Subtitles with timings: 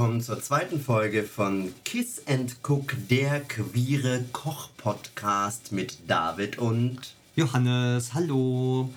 [0.00, 8.14] Willkommen zur zweiten Folge von Kiss and Cook, der queere Koch-Podcast mit David und Johannes.
[8.14, 8.88] Hallo.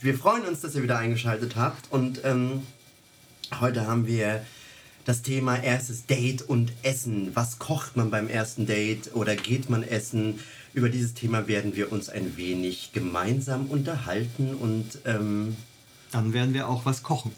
[0.00, 2.62] Wir freuen uns, dass ihr wieder eingeschaltet habt und ähm,
[3.60, 4.46] heute haben wir
[5.04, 7.34] das Thema erstes Date und Essen.
[7.34, 10.38] Was kocht man beim ersten Date oder geht man essen?
[10.74, 15.56] Über dieses Thema werden wir uns ein wenig gemeinsam unterhalten und ähm,
[16.12, 17.32] dann werden wir auch was kochen.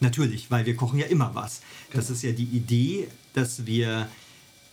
[0.00, 1.60] Natürlich, weil wir kochen ja immer was.
[1.92, 2.16] Das genau.
[2.16, 4.08] ist ja die Idee, dass wir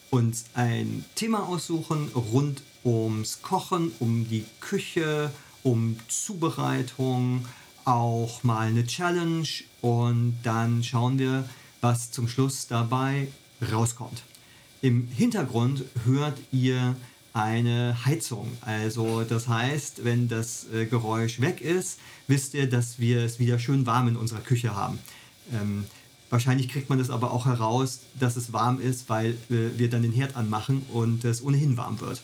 [0.09, 5.31] uns ein Thema aussuchen rund ums Kochen, um die Küche,
[5.63, 7.45] um Zubereitung,
[7.83, 9.47] auch mal eine Challenge
[9.81, 11.47] und dann schauen wir,
[11.81, 13.27] was zum Schluss dabei
[13.71, 14.23] rauskommt.
[14.81, 16.95] Im Hintergrund hört ihr
[17.33, 18.51] eine Heizung.
[18.61, 23.59] Also das heißt, wenn das äh, Geräusch weg ist, wisst ihr, dass wir es wieder
[23.59, 24.99] schön warm in unserer Küche haben.
[25.53, 25.85] Ähm,
[26.29, 30.01] wahrscheinlich kriegt man das aber auch heraus, dass es warm ist, weil äh, wir dann
[30.01, 32.21] den Herd anmachen und es ohnehin warm wird.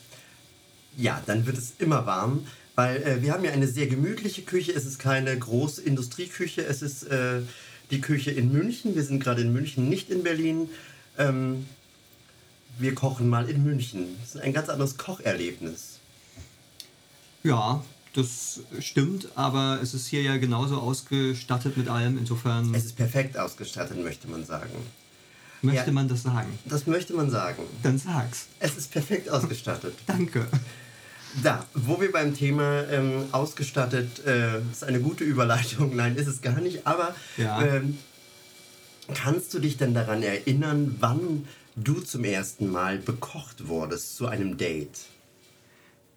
[0.96, 4.72] Ja, dann wird es immer warm, weil äh, wir haben ja eine sehr gemütliche Küche.
[4.72, 6.64] Es ist keine große Industrieküche.
[6.64, 7.40] Es ist äh,
[7.90, 8.94] die Küche in München.
[8.94, 10.68] Wir sind gerade in München, nicht in Berlin.
[11.18, 11.66] Ähm,
[12.78, 14.16] wir kochen mal in München.
[14.20, 15.98] Das ist ein ganz anderes Kocherlebnis.
[17.42, 17.84] Ja,
[18.14, 22.72] das stimmt, aber es ist hier ja genauso ausgestattet mit allem, insofern.
[22.74, 24.70] Es ist perfekt ausgestattet, möchte man sagen.
[25.62, 26.58] Möchte ja, man das sagen?
[26.66, 27.62] Das möchte man sagen.
[27.82, 28.46] Dann sag's.
[28.60, 29.94] Es ist perfekt ausgestattet.
[30.06, 30.46] Danke.
[31.42, 36.40] Da, wo wir beim Thema ähm, ausgestattet, äh, ist eine gute Überleitung, nein, ist es
[36.40, 37.60] gar nicht, aber ja.
[37.62, 37.98] ähm,
[39.12, 44.56] kannst du dich denn daran erinnern, wann du zum ersten Mal bekocht wurdest zu einem
[44.56, 45.06] Date?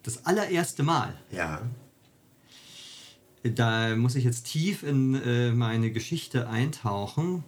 [0.04, 1.14] Das allererste Mal?
[1.32, 1.62] Ja.
[3.42, 7.44] Da muss ich jetzt tief in äh, meine Geschichte eintauchen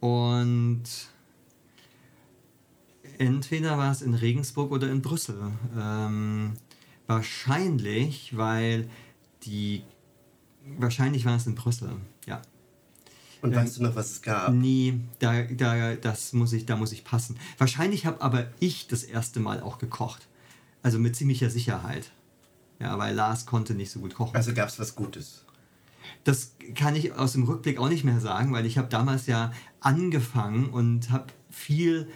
[0.00, 0.84] und
[3.18, 5.52] entweder war es in Regensburg oder in Brüssel.
[5.78, 6.54] Ähm,
[7.06, 8.88] wahrscheinlich, weil
[9.44, 9.82] die.
[10.78, 11.90] Wahrscheinlich war es in Brüssel,
[12.26, 12.40] ja.
[13.42, 14.52] Und ähm, weißt du noch, was es gab?
[14.54, 17.36] Nee, da, da, das muss ich, da muss ich passen.
[17.58, 20.26] Wahrscheinlich habe aber ich das erste Mal auch gekocht.
[20.82, 22.10] Also mit ziemlicher Sicherheit.
[22.80, 24.34] Ja, weil Lars konnte nicht so gut kochen.
[24.34, 25.44] Also gab es was Gutes.
[26.24, 29.52] Das kann ich aus dem Rückblick auch nicht mehr sagen, weil ich habe damals ja
[29.80, 32.08] angefangen und habe viel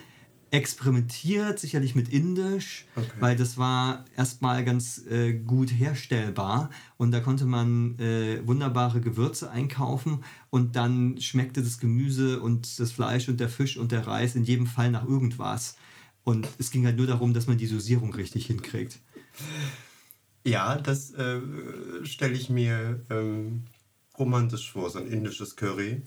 [0.50, 3.06] experimentiert, sicherlich mit Indisch, okay.
[3.20, 9.50] weil das war erstmal ganz äh, gut herstellbar und da konnte man äh, wunderbare Gewürze
[9.50, 14.36] einkaufen und dann schmeckte das Gemüse und das Fleisch und der Fisch und der Reis
[14.36, 15.76] in jedem Fall nach irgendwas.
[16.24, 19.00] Und es ging halt nur darum, dass man die Dosierung richtig hinkriegt.
[20.48, 21.40] Ja, das äh,
[22.04, 23.64] stelle ich mir ähm,
[24.18, 26.02] romantisch vor, so ein indisches Curry.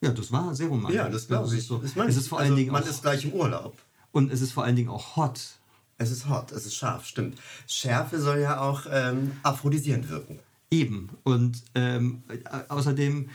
[0.00, 0.96] Ja, das war sehr romantisch.
[0.96, 1.64] Ja, das glaube ich.
[1.64, 1.82] So.
[1.82, 3.76] es ist vor allen also, Dingen man auch, ist gleich im Urlaub.
[4.12, 5.40] Und es ist vor allen Dingen auch hot.
[5.96, 7.38] Es ist hot, es ist scharf, stimmt.
[7.66, 10.38] Schärfe soll ja auch ähm, aphrodisierend wirken.
[10.70, 11.08] Eben.
[11.24, 12.22] Und ähm,
[12.68, 13.30] außerdem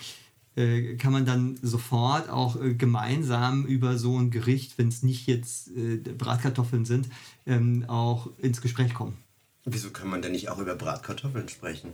[0.55, 5.27] äh, kann man dann sofort auch äh, gemeinsam über so ein Gericht, wenn es nicht
[5.27, 7.09] jetzt äh, Bratkartoffeln sind,
[7.45, 9.17] ähm, auch ins Gespräch kommen.
[9.65, 11.93] Wieso kann man denn nicht auch über Bratkartoffeln sprechen?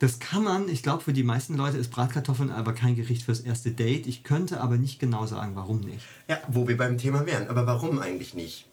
[0.00, 3.38] Das kann man, ich glaube, für die meisten Leute ist Bratkartoffeln aber kein Gericht fürs
[3.38, 4.08] erste Date.
[4.08, 6.04] Ich könnte aber nicht genau sagen, warum nicht.
[6.26, 7.46] Ja, wo wir beim Thema wären.
[7.46, 8.66] Aber warum eigentlich nicht?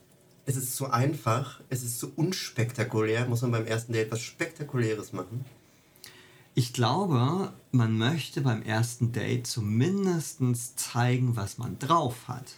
[0.47, 3.28] Es ist so einfach, es ist so unspektakulär.
[3.28, 5.46] Muss man beim ersten Date was Spektakuläres machen?
[6.56, 12.53] Ich glaube, man möchte beim ersten Date zumindest zeigen, was man drauf hat.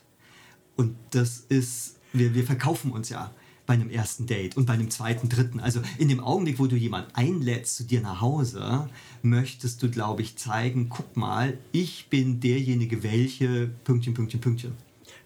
[0.77, 3.31] Und das ist, wir, wir verkaufen uns ja
[3.71, 5.61] bei einem ersten Date und bei einem zweiten, dritten.
[5.61, 8.89] Also in dem Augenblick, wo du jemanden einlädst zu dir nach Hause,
[9.21, 14.73] möchtest du, glaube ich, zeigen, guck mal, ich bin derjenige, welche Pünktchen, Pünktchen, Pünktchen.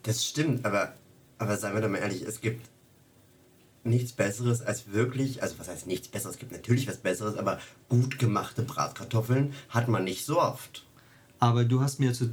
[0.04, 0.94] Das stimmt, aber,
[1.40, 2.70] aber seien wir doch mal ehrlich, es gibt
[3.84, 7.60] nichts Besseres als wirklich, also was heißt nichts Besseres, es gibt natürlich was Besseres, aber
[7.90, 10.86] gut gemachte Bratkartoffeln hat man nicht so oft.
[11.40, 12.30] Aber du hast mir zu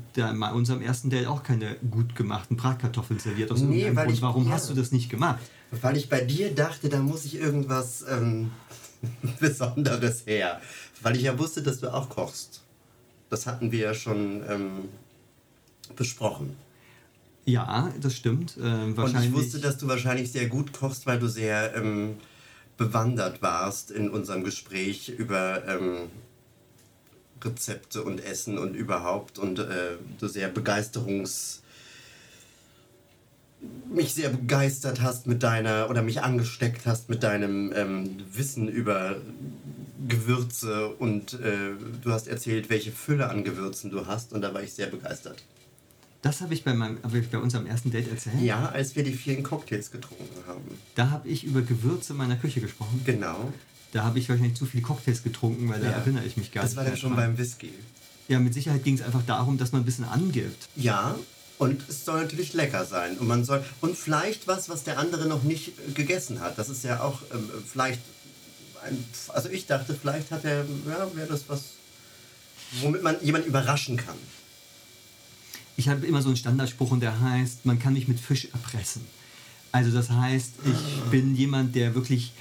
[0.53, 3.51] unserem ersten Date auch keine gut gemachten Bratkartoffeln serviert.
[3.51, 4.13] Aus nee, weil Grund.
[4.13, 5.41] Ich, Warum ja, hast du das nicht gemacht?
[5.81, 8.51] Weil ich bei dir dachte, da muss ich irgendwas ähm,
[9.41, 10.61] Besonderes her.
[11.01, 12.61] Weil ich ja wusste, dass du auch kochst.
[13.31, 14.89] Das hatten wir ja schon ähm,
[15.97, 16.57] besprochen.
[17.45, 18.57] Ja, das stimmt.
[18.63, 22.17] Ähm, Und ich wusste, dass du wahrscheinlich sehr gut kochst, weil du sehr ähm,
[22.77, 26.11] bewandert warst in unserem Gespräch über ähm,
[27.43, 31.62] Rezepte und Essen und überhaupt und äh, du sehr begeisterungs
[33.95, 39.17] mich sehr begeistert hast mit deiner oder mich angesteckt hast mit deinem ähm, Wissen über
[40.09, 41.73] Gewürze und äh,
[42.03, 45.43] du hast erzählt, welche Fülle an Gewürzen du hast und da war ich sehr begeistert.
[46.23, 48.41] Das habe ich bei, meinem, hab ich bei unserem ersten Date erzählt.
[48.41, 50.63] Ja, als wir die vielen Cocktails getrunken haben.
[50.95, 53.03] Da habe ich über Gewürze meiner Küche gesprochen.
[53.05, 53.53] Genau.
[53.93, 55.97] Da habe ich wahrscheinlich zu viele Cocktails getrunken, weil da Ja.
[55.99, 57.31] erinnere ich mich gar Das nicht war dann schon dran.
[57.31, 57.71] beim Whisky.
[58.29, 60.69] Ja, mit Sicherheit ging es einfach darum, dass man ein bisschen angibt.
[60.77, 61.17] Ja,
[61.59, 63.19] und es soll natürlich lecker sein.
[63.19, 63.65] Und man soll.
[63.81, 66.59] Und vielleicht was, was der andere noch nicht gegessen hat.
[66.59, 68.01] Das ist ja auch ähm, vielleicht.
[68.85, 70.65] Ein, also ich dachte, vielleicht hat er.
[70.89, 71.63] Ja, wäre das was.
[72.81, 74.17] Womit man jemanden überraschen kann.
[75.77, 79.03] Ich habe immer so einen Standardspruch und der heißt, man kann mich mit Fisch erpressen.
[79.73, 82.33] Also das heißt, ich bin jemand, der wirklich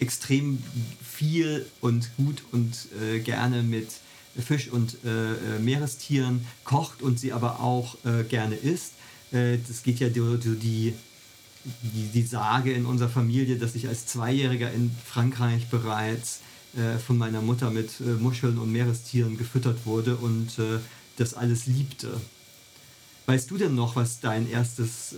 [0.00, 0.62] extrem
[1.02, 3.88] viel und gut und äh, gerne mit
[4.38, 8.92] Fisch und äh, äh, Meerestieren kocht und sie aber auch äh, gerne isst.
[9.32, 10.94] Äh, das geht ja so die,
[11.64, 16.40] die, die Sage in unserer Familie, dass ich als Zweijähriger in Frankreich bereits
[16.76, 20.52] äh, von meiner Mutter mit äh, Muscheln und Meerestieren gefüttert wurde und
[21.16, 22.20] das alles liebte.
[23.26, 25.14] Weißt du denn noch, was dein erstes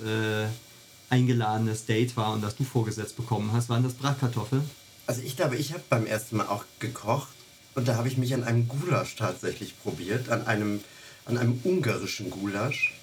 [1.09, 3.69] eingeladenes Date war und das du vorgesetzt bekommen hast?
[3.69, 4.69] Waren das Bratkartoffeln?
[5.06, 7.29] Also ich glaube, ich habe beim ersten Mal auch gekocht
[7.75, 10.81] und da habe ich mich an einem Gulasch tatsächlich probiert, an einem,
[11.25, 12.95] an einem ungarischen Gulasch.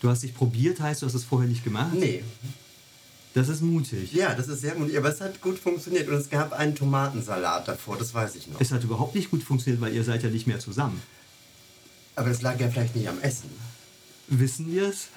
[0.00, 1.92] Du hast dich probiert, heißt du hast es vorher nicht gemacht?
[1.94, 2.22] Nee,
[3.34, 4.12] Das ist mutig.
[4.12, 7.68] ja, das ist sehr mutig, aber es hat gut funktioniert und es gab einen Tomatensalat
[7.68, 8.60] davor, das weiß ich noch.
[8.60, 11.00] Es hat überhaupt nicht gut funktioniert, weil ihr seid ja nicht mehr zusammen.
[12.16, 13.50] Aber das lag ja vielleicht nicht am Essen.
[14.28, 15.08] Wissen wir es?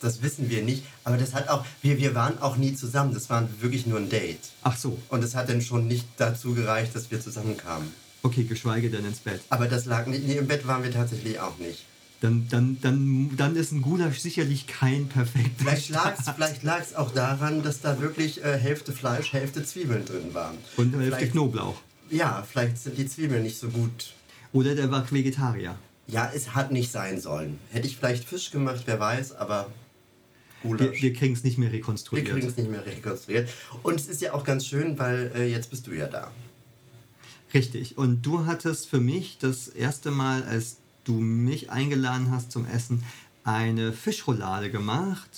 [0.00, 3.28] Das wissen wir nicht, aber das hat auch, wir, wir waren auch nie zusammen, das
[3.28, 4.40] war wirklich nur ein Date.
[4.62, 7.92] Ach so, Und es hat dann schon nicht dazu gereicht, dass wir zusammenkamen.
[8.22, 9.40] Okay, geschweige denn ins Bett.
[9.48, 11.84] Aber das lag nicht, nee, im Bett waren wir tatsächlich auch nicht.
[12.20, 16.94] Dann, dann, dann, dann ist ein Gulasch sicherlich kein perfekter Vielleicht lag es vielleicht lag's
[16.94, 20.58] auch daran, dass da wirklich äh, Hälfte Fleisch, Hälfte Zwiebeln drin waren.
[20.76, 21.76] Und Hälfte Vielleicht- Knoblauch.
[22.10, 24.12] Ja, vielleicht sind die Zwiebeln nicht so gut.
[24.52, 25.76] Oder der war Vegetarier.
[26.08, 27.58] Ja, es hat nicht sein sollen.
[27.70, 29.68] Hätte ich vielleicht Fisch gemacht, wer weiß, aber
[30.62, 31.00] Wir, Gulasch.
[31.00, 32.28] wir kriegen es nicht mehr Wir rekonstruiert.
[32.28, 33.48] kriegen es nicht mehr rekonstruiert.
[33.84, 36.32] Und es ist ja auch ganz schön, weil äh, jetzt bist du ja da.
[37.52, 37.98] Richtig.
[37.98, 43.02] Und du hattest für mich das erste Mal, als du mich eingeladen hast zum Essen,
[43.44, 45.28] eine Fischroulade gemacht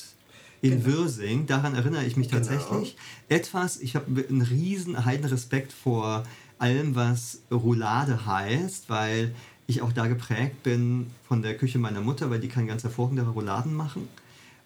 [0.61, 0.87] in Genau.
[0.87, 1.47] Würsing.
[1.47, 2.45] Daran erinnere ich mich Genau.
[2.45, 2.97] tatsächlich.
[3.29, 6.25] Etwas, ich habe einen riesen Heidenrespekt vor
[6.59, 9.35] allem, was Roulade heißt, weil
[9.67, 13.23] ich auch da geprägt bin von der Küche meiner Mutter, weil die kann ganz hervorragende
[13.23, 14.09] Rouladen machen.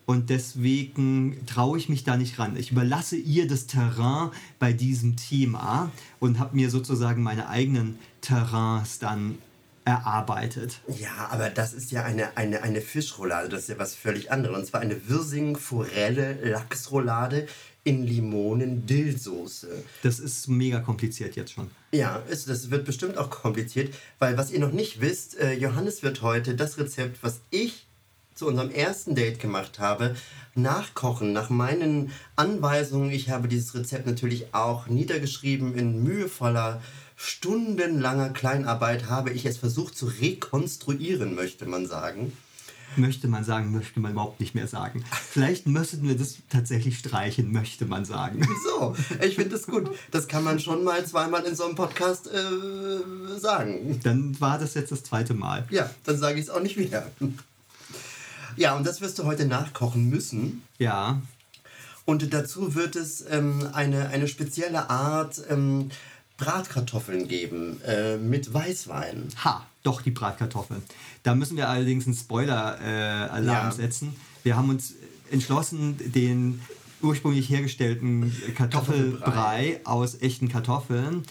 [0.07, 2.57] Und deswegen traue ich mich da nicht ran.
[2.57, 4.31] Ich überlasse ihr das Terrain
[4.61, 9.39] bei diesem Thema und habe mir sozusagen meine eigenen Terrains dann
[9.85, 10.79] erarbeitet.
[10.89, 14.59] Ja, aber das ist ja eine, eine, eine Fischroulade, das ist ja was völlig anderes.
[14.59, 17.47] Und zwar eine Wirsing-Forelle-Lachsroulade
[17.85, 19.69] in Limonen-Dillsoße.
[20.03, 21.71] Das ist mega kompliziert jetzt schon.
[21.93, 26.03] Ja, ist, das wird bestimmt auch kompliziert, weil was ihr noch nicht wisst, äh, Johannes
[26.03, 27.87] wird heute das Rezept, was ich
[28.37, 30.15] zu unserem ersten Date gemacht habe,
[30.55, 33.11] nachkochen nach meinen Anweisungen.
[33.11, 36.81] Ich habe dieses Rezept natürlich auch niedergeschrieben in mühevoller,
[37.17, 42.33] stundenlanger Kleinarbeit habe ich es versucht zu rekonstruieren, möchte man sagen.
[42.95, 45.05] Möchte man sagen, möchte man überhaupt nicht mehr sagen.
[45.31, 48.47] Vielleicht müssten wir das tatsächlich streichen, möchte man sagen.
[48.79, 49.89] So, ich finde das gut.
[50.11, 53.99] Das kann man schon mal zweimal in so einem Podcast äh, sagen.
[54.03, 55.67] Dann war das jetzt das zweite Mal.
[55.71, 57.11] Ja, dann sage ich es auch nicht wieder.
[58.57, 60.63] Ja, und das wirst du heute nachkochen müssen.
[60.79, 61.21] Ja,
[62.05, 65.91] Und dazu wird es ähm, eine, eine spezielle Art ähm,
[66.37, 69.29] Bratkartoffeln geben äh, mit Weißwein.
[69.45, 70.83] Ha, doch die Bratkartoffeln.
[71.23, 73.73] Da müssen wir allerdings einen Spoiler-Alarm Ja.
[73.73, 74.15] setzen.
[74.45, 74.95] Wir haben uns
[75.31, 76.61] entschlossen, den
[77.03, 81.25] ursprünglich hergestellten Kartoffelbrei aus echten Kartoffeln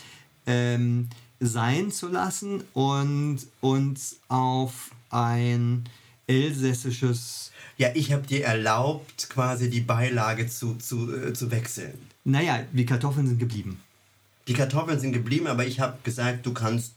[0.45, 5.85] ähm, sein zu lassen und uns auf ein
[6.27, 11.93] elsässisches, Ja, ich habe dir erlaubt, quasi die Beilage zu, zu, äh, zu wechseln.
[12.23, 13.79] naja, die Kartoffeln sind geblieben.
[14.47, 16.93] Die Kartoffeln sind geblieben, aber ich habe gesagt, du kannst,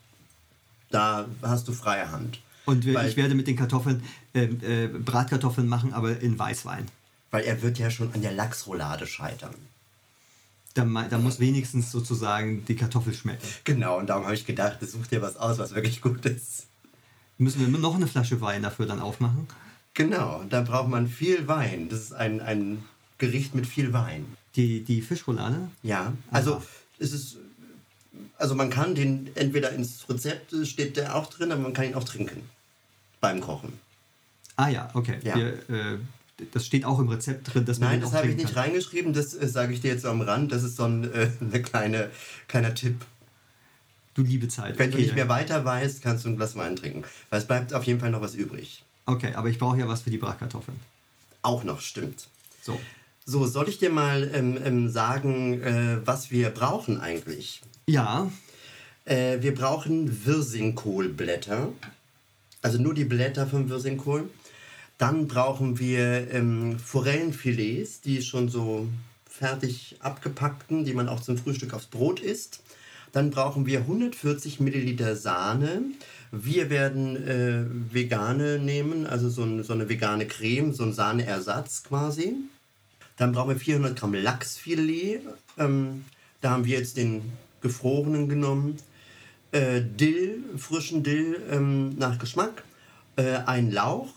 [0.91, 2.41] da hast du freie Hand.
[2.67, 4.03] Und wir, Weil- ich werde mit den Kartoffeln
[4.35, 6.87] äh, äh, Bratkartoffeln machen, aber in Weißwein.
[7.31, 9.55] Weil er wird ja schon an der Lachsroulade scheitern.
[10.75, 13.47] Da, da muss wenigstens sozusagen die Kartoffel schmecken.
[13.65, 16.67] Genau, und darum habe ich gedacht, such dir was aus, was wirklich gut ist.
[17.39, 19.47] Müssen wir noch eine Flasche Wein dafür dann aufmachen?
[19.95, 21.89] Genau, da braucht man viel Wein.
[21.89, 22.85] Das ist ein, ein
[23.19, 24.27] Gericht mit viel Wein.
[24.57, 25.71] Die, die Fischroulade?
[25.83, 26.63] Ja, also Aha.
[26.99, 27.37] es ist,
[28.37, 31.95] also man kann den entweder ins Rezept steht der auch drin, aber man kann ihn
[31.95, 32.43] auch trinken
[33.21, 33.73] beim Kochen.
[34.57, 35.19] Ah ja, okay.
[35.23, 35.37] Ja.
[35.37, 35.99] Wir, äh,
[36.53, 38.65] das steht auch im Rezept drin, dass man Nein, das habe ich nicht kann.
[38.65, 39.13] reingeschrieben.
[39.13, 40.51] Das äh, sage ich dir jetzt so am Rand.
[40.51, 42.11] Das ist so ein äh, eine kleine,
[42.49, 42.97] kleiner Tipp.
[44.19, 44.77] Du liebe Zeit.
[44.81, 47.05] Wenn du nicht mehr weiter weißt, kannst du ein Glas Wein trinken.
[47.31, 48.83] Weil es bleibt auf jeden Fall noch was übrig.
[49.07, 50.77] Okay, aber ich brauche ja was für die Bratkartoffeln.
[51.43, 52.27] Auch noch, stimmt.
[52.61, 52.81] So.
[53.25, 57.63] So, soll ich dir mal ähm, ähm, sagen, äh, was wir brauchen eigentlich?
[57.87, 58.29] Ja,
[59.05, 61.69] Äh, wir brauchen Wirsingkohlblätter.
[62.61, 64.29] Also nur die Blätter vom Wirsingkohl.
[64.99, 68.89] Dann brauchen wir ähm, Forellenfilets, die schon so
[69.31, 72.59] fertig abgepackten, die man auch zum Frühstück aufs Brot isst.
[73.13, 75.83] Dann brauchen wir 140 Milliliter Sahne.
[76.31, 81.85] Wir werden äh, vegane nehmen, also so, ein, so eine vegane Creme, so ein Sahneersatz
[81.85, 82.35] quasi.
[83.17, 85.23] Dann brauchen wir 400 Gramm Lachsfilet.
[85.59, 86.05] Ähm,
[86.41, 87.23] da haben wir jetzt den
[87.61, 88.79] gefrorenen genommen.
[89.51, 92.63] Äh, Dill, frischen Dill ähm, nach Geschmack.
[93.17, 94.13] Äh, ein Lauch.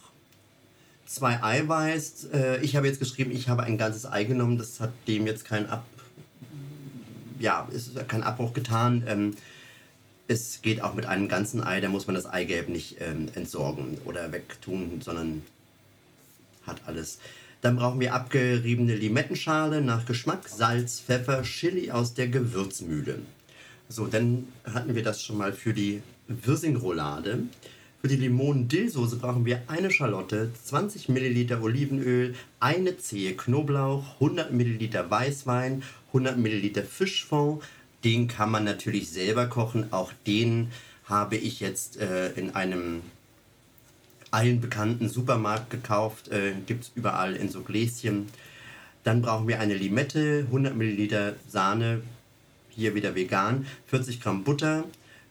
[1.06, 2.28] Zwei Eiweiß.
[2.34, 4.58] Äh, ich habe jetzt geschrieben, ich habe ein ganzes Ei genommen.
[4.58, 5.86] Das hat dem jetzt kein Ab...
[7.42, 9.04] Ja, ist kein Abbruch getan.
[9.08, 9.36] Ähm,
[10.28, 11.82] es geht auch mit einem ganzen Ei.
[11.82, 15.42] Da muss man das Eigelb nicht ähm, entsorgen oder wegtun, sondern
[16.68, 17.18] hat alles.
[17.62, 23.20] Dann brauchen wir abgeriebene Limettenschale nach Geschmack, Salz, Pfeffer, Chili aus der Gewürzmühle.
[23.90, 27.40] So, dann hatten wir das schon mal für die Wirsingroulade.
[28.02, 35.12] Für die Limonen-Dillsoße brauchen wir eine Schalotte, 20 Milliliter Olivenöl, eine Zehe Knoblauch, 100 Milliliter
[35.12, 37.64] Weißwein, 100 Milliliter Fischfond.
[38.04, 39.92] Den kann man natürlich selber kochen.
[39.92, 40.72] Auch den
[41.06, 43.02] habe ich jetzt äh, in einem
[44.32, 46.30] allen bekannten Supermarkt gekauft.
[46.30, 48.28] Äh, Gibt es überall in so Gläschen.
[49.04, 52.02] Dann brauchen wir eine Limette, 100 Milliliter Sahne,
[52.70, 54.84] hier wieder vegan, 40 Gramm Butter,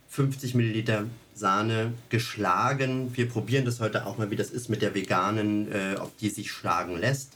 [0.09, 3.17] 50 Milliliter Sahne geschlagen.
[3.17, 6.29] Wir probieren das heute auch mal, wie das ist mit der veganen, äh, ob die
[6.29, 7.33] sich schlagen lässt.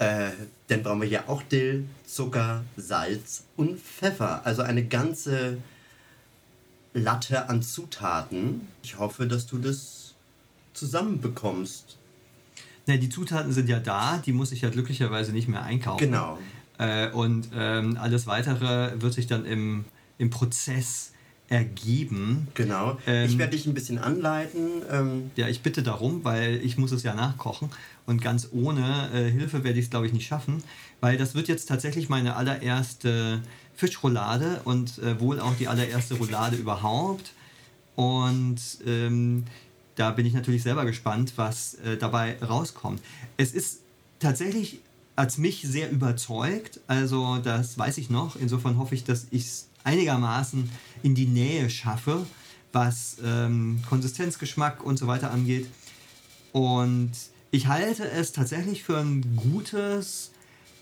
[0.00, 0.30] Äh,
[0.68, 4.40] dann brauchen wir hier auch Dill, Zucker, Salz und Pfeffer.
[4.46, 5.58] Also eine ganze
[6.94, 8.66] Latte an Zutaten.
[8.82, 10.14] Ich hoffe, dass du das
[10.72, 11.98] zusammenbekommst.
[12.86, 15.98] Na, die Zutaten sind ja da, die muss ich ja glücklicherweise nicht mehr einkaufen.
[15.98, 16.38] Genau.
[16.78, 19.84] Äh, und ähm, alles weitere wird sich dann im,
[20.16, 21.12] im Prozess
[21.50, 22.48] ergeben.
[22.54, 22.96] Genau.
[23.06, 24.82] Ähm, ich werde dich ein bisschen anleiten.
[24.90, 27.70] Ähm, Ja, ich bitte darum, weil ich muss es ja nachkochen
[28.06, 30.62] und ganz ohne äh, Hilfe werde ich es, glaube ich, nicht schaffen,
[31.00, 33.42] weil das wird jetzt tatsächlich meine allererste
[33.74, 37.32] Fischroulade und äh, wohl auch die allererste Roulade überhaupt.
[37.96, 39.44] Und ähm,
[39.96, 43.02] da bin ich natürlich selber gespannt, was äh, dabei rauskommt.
[43.36, 43.80] Es ist
[44.20, 44.78] tatsächlich
[45.16, 48.36] als mich sehr überzeugt, also das weiß ich noch.
[48.36, 50.70] Insofern hoffe ich, dass ich es einigermaßen
[51.02, 52.26] in die Nähe schaffe,
[52.72, 55.66] was ähm, Konsistenz, Geschmack und so weiter angeht.
[56.52, 57.12] Und
[57.50, 60.30] ich halte es tatsächlich für ein gutes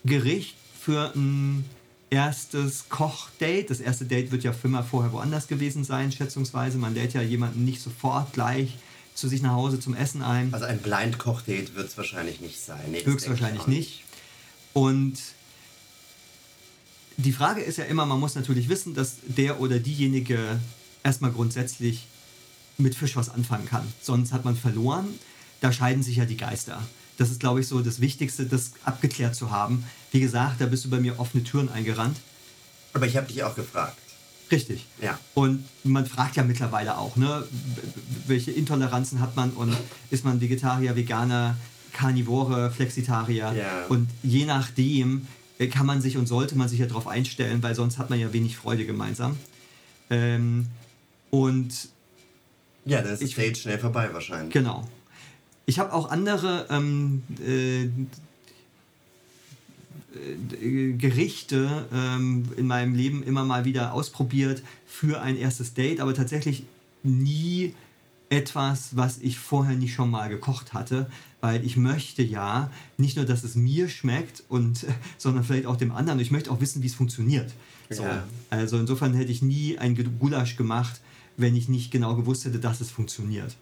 [0.05, 1.65] Gericht für ein
[2.11, 3.67] erstes Kochdate.
[3.69, 6.79] Das erste Date wird ja immer vorher woanders gewesen sein, schätzungsweise.
[6.79, 8.79] Man lädt ja jemanden nicht sofort gleich
[9.15, 10.55] zu sich nach Hause zum Essen ein.
[10.55, 12.93] also ein Blind-Koch-Date wird es wahrscheinlich nicht sein.
[12.93, 14.05] Nee, Höchstwahrscheinlich nicht.
[14.73, 15.19] Und
[17.19, 20.39] die Frage ist ja immer, man muss natürlich wissen, dass der oder diejenige
[21.03, 22.07] erstmal grundsätzlich
[22.79, 23.87] mit Fisch was anfangen kann.
[24.01, 25.07] Sonst hat man verloren.
[25.61, 26.81] Da scheiden sich ja die Geister.
[27.17, 29.85] Das ist, glaube ich, so das Wichtigste, das abgeklärt zu haben.
[30.13, 32.17] Wie gesagt, da bist du bei mir offene Türen eingerannt.
[32.93, 33.99] Aber ich habe dich auch gefragt.
[34.53, 34.87] Richtig.
[35.03, 35.19] Ja.
[35.35, 37.45] Und man fragt ja mittlerweile auch, ne,
[38.29, 39.77] welche Intoleranzen hat man und
[40.11, 41.57] ist man Vegetarier, Veganer,
[41.93, 43.53] Karnivore, Flexitarier.
[43.53, 43.87] Ja.
[43.89, 45.27] Und je nachdem
[45.67, 48.33] kann man sich und sollte man sich ja darauf einstellen, weil sonst hat man ja
[48.33, 49.37] wenig Freude gemeinsam.
[50.11, 50.67] Ähm,
[51.31, 51.89] und
[52.85, 54.53] Ja, ist das Ich- Date schnell vorbei wahrscheinlich.
[54.53, 54.87] Genau.
[55.67, 57.91] Ich habe auch andere ähm, äh, äh,
[60.93, 66.65] Gerichte ähm, in meinem Leben immer mal wieder ausprobiert für ein erstes Date, aber tatsächlich
[67.03, 67.75] nie
[68.31, 73.25] etwas, was ich vorher nicht schon mal gekocht hatte, weil ich möchte ja nicht nur,
[73.25, 74.85] dass es mir schmeckt und
[75.19, 76.21] sondern vielleicht auch dem anderen.
[76.21, 77.53] Ich möchte auch wissen, wie es funktioniert.
[77.91, 78.03] So.
[78.03, 78.25] Ja.
[78.51, 81.01] Also insofern hätte ich nie ein Gulasch gemacht,
[81.37, 83.57] wenn ich nicht genau gewusst hätte, dass es funktioniert.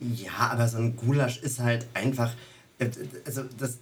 [0.00, 2.32] Ja, aber so ein Gulasch ist halt einfach.
[2.78, 2.90] äh,
[3.24, 3.78] Also das,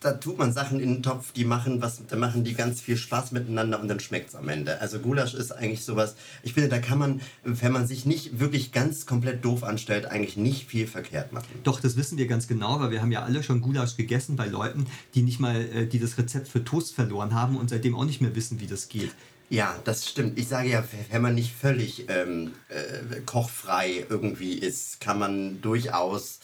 [0.00, 2.96] da tut man Sachen in den Topf, die machen was, da machen die ganz viel
[2.96, 4.80] Spaß miteinander und dann schmeckt es am Ende.
[4.80, 8.72] Also Gulasch ist eigentlich sowas, ich finde, da kann man, wenn man sich nicht wirklich
[8.72, 11.48] ganz komplett doof anstellt, eigentlich nicht viel verkehrt machen.
[11.64, 14.46] Doch, das wissen wir ganz genau, weil wir haben ja alle schon Gulasch gegessen bei
[14.46, 18.04] Leuten, die nicht mal, äh, die das Rezept für Toast verloren haben und seitdem auch
[18.04, 19.10] nicht mehr wissen, wie das geht.
[19.50, 20.38] Ja, das stimmt.
[20.38, 26.40] Ich sage ja, wenn man nicht völlig ähm, äh, kochfrei irgendwie ist, kann man durchaus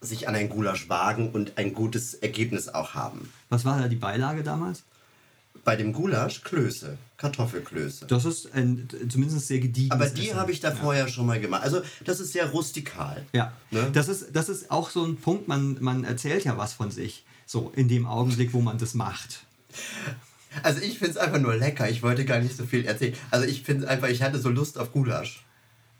[0.00, 3.32] sich an ein Gulasch wagen und ein gutes Ergebnis auch haben.
[3.48, 4.82] Was war da die Beilage damals?
[5.64, 8.06] bei dem Gulasch Klöße, Kartoffelklöße.
[8.06, 9.92] Das ist ein zumindest sehr gediegen.
[9.92, 11.62] Aber die habe ich da vorher schon mal gemacht.
[11.62, 13.24] Also das ist sehr rustikal.
[13.32, 13.90] Ja, Ne?
[13.92, 17.24] das, ist, das ist auch so ein Punkt, man, man erzählt ja was von sich.
[17.46, 19.40] So, in dem Augenblick, wo man das macht.
[20.62, 21.88] Also ich finde es einfach nur lecker.
[21.90, 23.14] Ich wollte gar nicht so viel erzählen.
[23.30, 25.44] Also ich finde einfach, ich hatte so Lust auf Gulasch.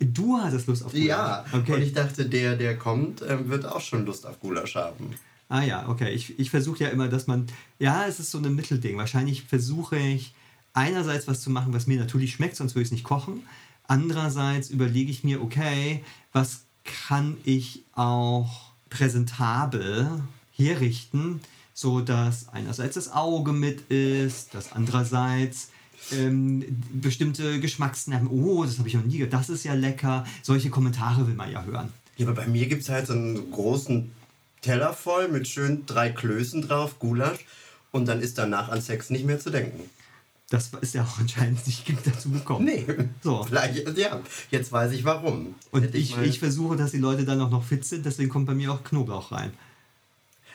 [0.01, 1.07] Du hattest Lust auf Gulasch?
[1.07, 1.75] Ja, Okay.
[1.75, 5.11] und ich dachte, der, der kommt, ähm, wird auch schon Lust auf Gulasch haben.
[5.49, 6.11] Ah ja, okay.
[6.13, 7.47] Ich, ich versuche ja immer, dass man.
[7.79, 8.97] Ja, es ist so ein Mittelding.
[8.97, 10.33] Wahrscheinlich versuche ich
[10.73, 13.43] einerseits was zu machen, was mir natürlich schmeckt, sonst würde ich es nicht kochen.
[13.89, 20.23] Andererseits überlege ich mir, okay, was kann ich auch präsentabel
[20.57, 21.41] herrichten,
[21.75, 25.71] so dass einerseits das Auge mit ist, dass andererseits
[26.13, 30.25] ähm, bestimmte Geschmacksnerven, oh, das habe ich noch nie gehört, das ist ja lecker.
[30.43, 31.93] Solche Kommentare will man ja hören.
[32.17, 34.11] Ja, aber bei mir gibt es halt so einen großen
[34.63, 37.39] Teller voll mit schön drei Klößen drauf, Gulasch.
[37.93, 39.81] Und dann ist danach an Sex nicht mehr zu denken.
[40.51, 42.65] Das ist ja auch anscheinend nicht dazu gekommen.
[42.65, 42.85] Nee.
[43.23, 43.45] So.
[43.45, 45.55] Vielleicht, ja, jetzt weiß ich warum.
[45.71, 48.29] Und Hätte ich, mal- ich versuche, dass die Leute dann auch noch fit sind, deswegen
[48.29, 49.53] kommt bei mir auch Knoblauch rein.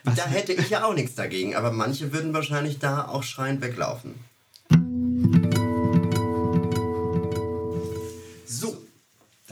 [0.04, 0.16] Was?
[0.16, 4.14] Da hätte ich ja auch nichts dagegen, aber manche würden wahrscheinlich da auch schreiend weglaufen.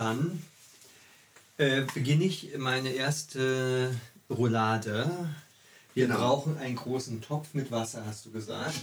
[0.03, 0.43] Dann
[1.57, 3.95] äh, beginne ich meine erste
[4.29, 5.09] Roulade.
[5.93, 6.17] Wir Genau.
[6.17, 8.75] brauchen einen großen Topf mit Wasser, hast du gesagt,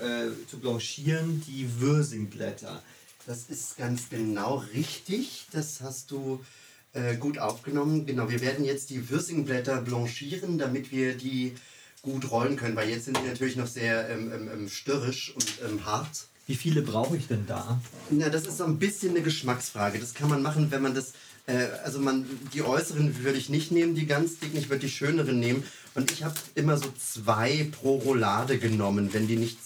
[0.00, 2.82] um äh, zu blanchieren die Würsingblätter.
[3.24, 5.46] Das ist ganz genau richtig.
[5.52, 6.44] Das hast du
[6.92, 8.04] äh, gut aufgenommen.
[8.04, 11.54] Genau, wir werden jetzt die Würsingblätter blanchieren, damit wir die
[12.02, 15.46] gut rollen können, weil jetzt sind die natürlich noch sehr ähm, ähm, ähm, störrisch und
[15.64, 16.26] ähm, hart.
[16.46, 17.80] Wie viele brauche ich denn da?
[18.10, 19.98] Na, das ist so ein bisschen eine Geschmacksfrage.
[19.98, 21.12] Das kann man machen, wenn man das.
[21.46, 22.24] Äh, also man,
[22.54, 25.64] die äußeren würde ich nicht nehmen, die ganz dicken, ich würde die schöneren nehmen.
[25.94, 29.58] Und ich habe immer so zwei pro Roulade genommen, wenn die nicht.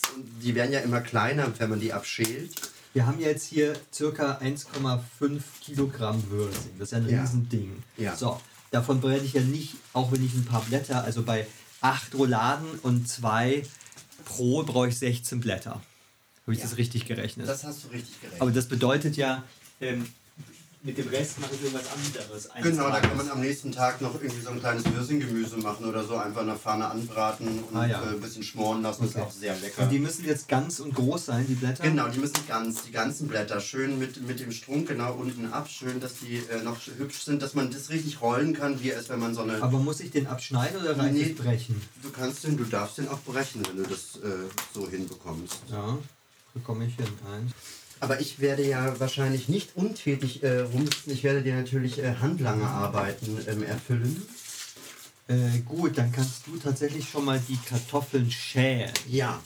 [0.43, 2.53] Die werden ja immer kleiner, wenn man die abschält.
[2.93, 6.73] Wir haben jetzt hier circa 1,5 Kilogramm Würsing.
[6.79, 7.21] Das ist ja ein Ja.
[7.21, 7.83] Riesending.
[7.97, 8.17] Ja.
[8.17, 8.41] So,
[8.71, 11.47] davon brenne ich ja nicht, auch wenn ich ein paar Blätter, also bei
[11.83, 13.63] 8 Rouladen und 2
[14.25, 15.81] pro brauche ich 16 Blätter.
[16.51, 16.69] Habe ich Ja.
[16.69, 17.47] das richtig gerechnet?
[17.49, 18.43] Das hast du richtig gerechnet.
[18.43, 19.45] Aber das bedeutet ja,
[19.81, 20.05] ähm,
[20.83, 22.49] mit dem Rest mache ich irgendwas anderes.
[22.63, 23.17] Genau, da kann Tages.
[23.19, 26.47] man am nächsten Tag noch irgendwie so ein kleines Würsinggemüse machen oder so, einfach in
[26.49, 28.03] der Pfanne anbraten und Ah, ja.
[28.03, 29.05] äh, ein bisschen schmoren lassen.
[29.05, 29.11] Okay.
[29.19, 29.83] Ist auch sehr lecker.
[29.83, 31.83] Und die müssen jetzt ganz und groß sein, die Blätter?
[31.85, 35.69] Genau, die müssen ganz, die ganzen Blätter schön mit, mit dem Strunk genau unten ab,
[35.69, 39.09] schön, dass die äh, noch hübsch sind, dass man das richtig rollen kann, wie als
[39.11, 39.63] wenn man so eine.
[39.63, 41.23] Aber muss ich den abschneiden oder reicht Nee.
[41.31, 41.81] es brechen?
[42.03, 45.59] du kannst den, du darfst den auch brechen, wenn du das äh, so hinbekommst.
[45.71, 45.99] Ja,
[46.55, 47.07] bekomme ich hin.
[47.33, 47.53] Eins.
[48.01, 51.13] Aber ich werde ja wahrscheinlich nicht untätig äh, rumsitzen.
[51.13, 54.23] Ich werde dir natürlich äh, handlange Arbeiten ähm, erfüllen.
[55.29, 58.91] Äh, gut, dann kannst du tatsächlich schon mal die Kartoffeln schälen.
[59.07, 59.41] Ja.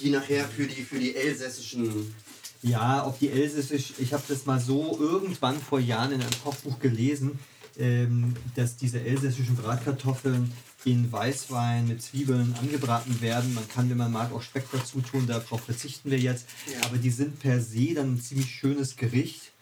[0.00, 2.14] Die nachher für die, für die elsässischen.
[2.62, 6.78] Ja, ob die elsässisch, ich habe das mal so irgendwann vor Jahren in einem Kochbuch
[6.80, 7.38] gelesen,
[7.78, 10.52] ähm, dass diese elsässischen Bratkartoffeln
[10.84, 13.52] in Weißwein mit Zwiebeln angebraten werden.
[13.54, 16.46] Man kann, wenn man mag, auch Speck dazu tun, darauf verzichten wir jetzt.
[16.72, 16.86] Ja.
[16.86, 19.52] Aber die sind per se dann ein ziemlich schönes Gericht.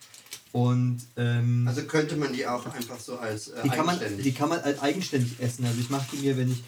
[0.52, 4.24] Und ähm, Also könnte man die auch einfach so als äh, die, kann man, eigenständig.
[4.24, 5.64] die kann man halt eigenständig essen.
[5.66, 6.62] Also ich mache die mir, wenn ich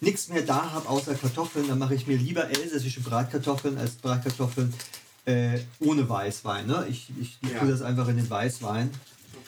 [0.00, 4.72] nichts mehr da habe außer Kartoffeln, dann mache ich mir lieber elsässische Bratkartoffeln als Bratkartoffeln
[5.26, 6.66] äh, ohne Weißwein.
[6.66, 6.86] Ne?
[6.88, 7.58] Ich, ich, ich Ja.
[7.58, 8.90] tue das einfach in den Weißwein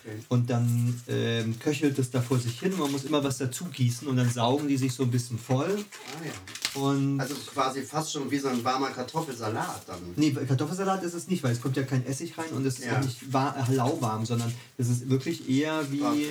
[0.04, 0.16] okay.
[0.28, 2.72] und dann ähm, köchelt es da vor sich hin.
[2.78, 5.78] Man muss immer was dazu gießen und dann saugen die sich so ein bisschen voll.
[5.84, 6.32] Ah, ja.
[6.80, 9.98] Und Also quasi fast schon wie so ein warmer Kartoffelsalat dann.
[10.16, 12.86] Nee, Kartoffelsalat ist es nicht, weil es kommt ja kein Essig rein und es ist
[12.86, 12.98] Ja.
[12.98, 16.26] auch nicht wa- äh, lauwarm, sondern es ist wirklich eher wie, okay.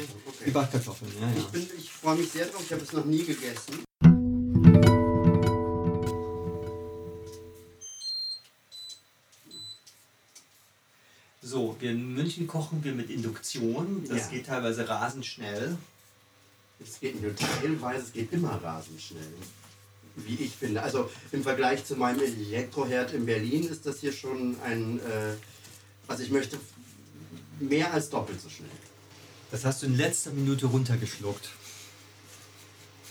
[0.45, 1.11] wie Bratkartoffeln.
[1.21, 1.33] Ja, ja.
[1.37, 3.83] Ich, bin- ich freue mich sehr drauf, ich habe es noch nie gegessen.
[11.51, 14.05] So, wir in München kochen wir mit Induktion.
[14.07, 14.27] Das Ja.
[14.29, 15.77] geht teilweise rasend schnell.
[16.79, 19.33] Es geht nur teilweise, es geht immer rasend schnell.
[20.15, 20.81] Wie ich finde.
[20.81, 25.33] Also im Vergleich zu meinem Elektroherd in Berlin ist das hier schon ein, äh,
[26.07, 26.57] also ich möchte
[27.59, 28.69] mehr als doppelt so schnell.
[29.51, 31.49] Das hast du in letzter Minute runtergeschluckt.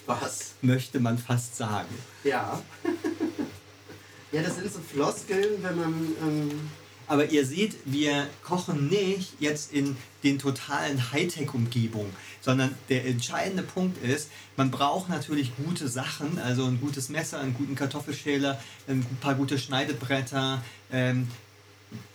[0.07, 0.53] Was?
[0.62, 1.94] Möchte man fast sagen.
[2.24, 2.62] Ja.
[4.33, 5.92] ja, das sind so Floskeln, wenn man.
[6.22, 6.70] Ähm,
[7.11, 14.01] Aber ihr seht, wir kochen nicht jetzt in den totalen Hightech-Umgebungen, sondern der entscheidende Punkt
[14.05, 19.35] ist, man braucht natürlich gute Sachen, also ein gutes Messer, einen guten Kartoffelschäler, ein paar
[19.35, 21.27] gute Schneidebretter ähm,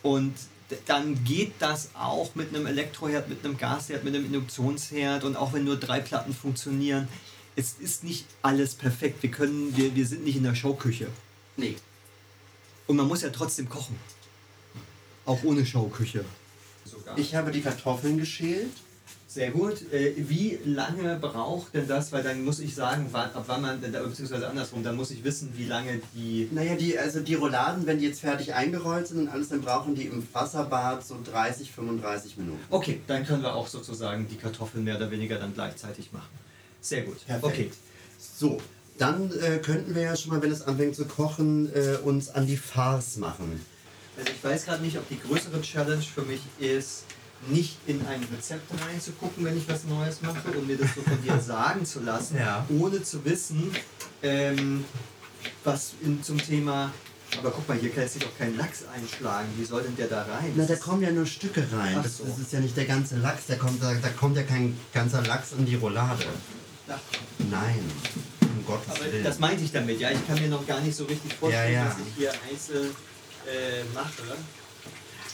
[0.02, 0.32] und
[0.86, 5.52] dann geht das auch mit einem Elektroherd, mit einem Gasherd, mit einem Induktionsherd und auch
[5.52, 7.06] wenn nur drei Platten funktionieren,
[7.54, 9.22] es ist nicht alles perfekt.
[9.22, 11.08] Wir können, wir, wir sind nicht in der Showküche.
[11.58, 11.76] nee.
[12.86, 13.96] Und man muss ja trotzdem kochen.
[15.26, 16.24] Auch ohne Schauküche.
[16.84, 17.18] Sogar.
[17.18, 18.70] Ich habe die Kartoffeln geschält.
[19.28, 19.92] Sehr gut.
[19.92, 22.10] Äh, wie lange braucht denn das?
[22.12, 25.66] Weil dann muss ich sagen, ab wann man, beziehungsweise andersrum, dann muss ich wissen, wie
[25.66, 26.48] lange die.
[26.52, 29.94] Naja, die, also die Rouladen, wenn die jetzt fertig eingerollt sind und alles, dann brauchen
[29.94, 32.60] die im Wasserbad so 30, 35 Minuten.
[32.70, 36.30] Okay, dann können wir auch sozusagen die Kartoffeln mehr oder weniger dann gleichzeitig machen.
[36.80, 37.26] Sehr gut.
[37.26, 37.44] Perfekt.
[37.44, 37.70] Okay.
[38.18, 38.58] So,
[38.96, 42.46] dann äh, könnten wir ja schon mal, wenn es anfängt zu kochen, äh, uns an
[42.46, 43.60] die Farce machen.
[44.18, 47.04] Also ich weiß gerade nicht, ob die größere Challenge für mich ist,
[47.48, 51.22] nicht in ein Rezept reinzugucken, wenn ich was Neues mache und mir das so von
[51.22, 52.64] dir sagen zu lassen, Ja.
[52.70, 53.70] ohne zu wissen,
[54.22, 54.84] ähm,
[55.64, 56.92] was in, zum Thema.
[57.38, 59.48] Aber guck mal, hier lässt sich doch kein Lachs einschlagen.
[59.58, 60.52] Wie soll denn der da rein?
[60.54, 62.00] Na, da kommen ja nur Stücke rein.
[62.02, 62.24] Das, so.
[62.24, 65.22] das ist ja nicht der ganze Lachs, da kommt, da, da kommt ja kein ganzer
[65.22, 66.24] Lachs in die Roulade.
[66.88, 66.98] Ach,
[67.50, 67.80] Nein,
[68.42, 69.24] um Gottes aber Willen.
[69.24, 70.10] das meinte ich damit, ja.
[70.12, 71.88] Ich kann mir noch gar nicht so richtig vorstellen, Ja, ja.
[71.88, 72.90] dass ich hier einzeln
[73.46, 74.36] äh, mache.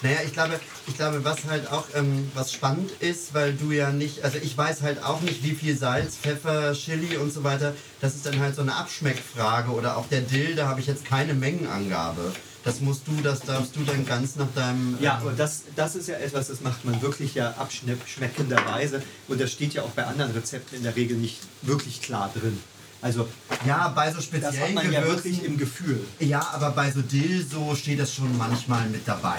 [0.02, 3.92] Naja, ich glaube, ich glaube, was halt auch ähm, was spannend ist, weil du ja
[3.92, 7.72] nicht, also ich weiß halt auch nicht, wie viel Salz, Pfeffer, Chili und so weiter.
[8.00, 11.04] Das ist dann halt so eine Abschmeckfrage oder auch der Dill, da habe ich jetzt
[11.04, 12.32] keine Mengenangabe.
[12.64, 14.96] Das musst du, das darfst du dann ganz nach deinem.
[15.00, 19.02] Ja, ähm, und das, das ist ja etwas, das macht man wirklich ja abschmeckenderweise.
[19.28, 22.58] Und das steht ja auch bei anderen Rezepten in der Regel nicht wirklich klar drin.
[23.02, 23.28] Also
[23.66, 25.24] ja, bei so das speziellen hat man ja Gewürzen.
[25.24, 26.00] wirklich im Gefühl.
[26.20, 29.38] Ja, aber bei so Dill so steht das schon manchmal mit dabei.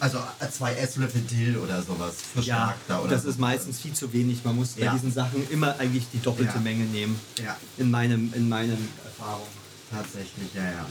[0.00, 2.14] Also äh, zwei Esslöffel Dill oder sowas.
[2.34, 4.44] Frisch Ja, oder das ist meistens viel zu wenig.
[4.44, 4.92] Man muss bei Ja.
[4.94, 6.60] diesen Sachen immer eigentlich die doppelte Ja.
[6.60, 7.18] Menge nehmen.
[7.42, 9.46] Ja, In meinem, in meinem Erfahrung.
[9.90, 10.86] tatsächlich, ja, ja.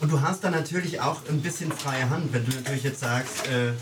[0.00, 3.46] Und du hast da natürlich auch ein bisschen freie Hand, wenn du natürlich jetzt sagst,
[3.48, 3.72] äh,